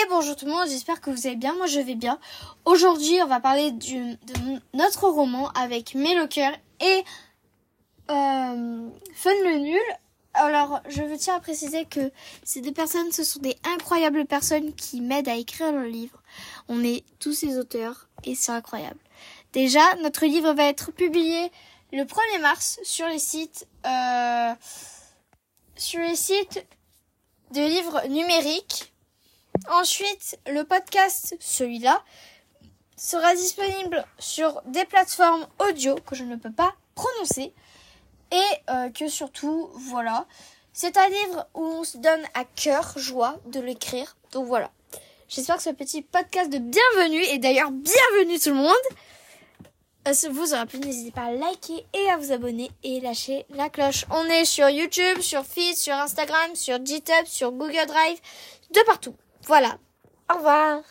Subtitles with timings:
[0.00, 2.18] Et bonjour tout le monde, j'espère que vous allez bien, moi je vais bien.
[2.64, 7.04] Aujourd'hui on va parler du, de notre roman avec Mélocoeur et
[8.10, 9.80] euh, Fun le Nul.
[10.32, 12.12] Alors je veux tiens à préciser que
[12.44, 16.22] ces deux personnes, ce sont des incroyables personnes qui m'aident à écrire le livre.
[16.68, 19.00] On est tous ces auteurs et c'est incroyable.
[19.52, 21.50] Déjà, notre livre va être publié
[21.92, 23.66] le 1er mars sur les sites...
[23.86, 24.54] Euh,
[25.76, 26.64] sur les sites
[27.52, 28.89] de livres numériques.
[29.68, 32.02] Ensuite, le podcast, celui-là,
[32.96, 37.52] sera disponible sur des plateformes audio que je ne peux pas prononcer.
[38.32, 40.26] Et euh, que surtout, voilà,
[40.72, 44.16] c'est un livre où on se donne à cœur joie de l'écrire.
[44.32, 44.70] Donc voilà.
[45.28, 48.74] J'espère que ce petit podcast de bienvenue, et d'ailleurs bienvenue tout le monde,
[50.08, 53.68] euh, vous aura plu, n'hésitez pas à liker et à vous abonner et lâcher la
[53.68, 54.04] cloche.
[54.10, 58.18] On est sur YouTube, sur Feed, sur Instagram, sur GitHub, sur Google Drive,
[58.72, 59.14] de partout.
[59.46, 59.78] Voilà.
[60.30, 60.82] Au revoir.